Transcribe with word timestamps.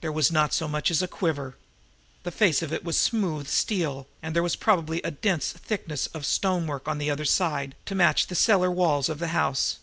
There 0.00 0.10
was 0.10 0.32
not 0.32 0.52
so 0.52 0.66
much 0.66 0.90
as 0.90 1.02
a 1.02 1.06
quiver. 1.06 1.54
The 2.24 2.32
face 2.32 2.62
of 2.62 2.72
it 2.72 2.82
was 2.82 2.98
smooth 2.98 3.46
steel, 3.46 4.08
and 4.24 4.34
there 4.34 4.42
was 4.42 4.56
probably 4.56 5.00
a 5.02 5.12
dense 5.12 5.52
thickness 5.52 6.08
of 6.08 6.26
stonework 6.26 6.88
on 6.88 6.98
the 6.98 7.12
other 7.12 7.24
side, 7.24 7.76
to 7.86 7.94
match 7.94 8.26
the 8.26 8.34
cellar 8.34 8.72
walls 8.72 9.08
of 9.08 9.20
the 9.20 9.28
house. 9.28 9.78